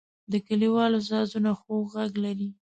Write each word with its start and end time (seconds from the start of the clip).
د 0.31 0.33
کلیوالو 0.47 0.99
سازونه 1.09 1.51
خوږ 1.59 1.83
غږ 1.93 2.11
لري. 2.25 2.49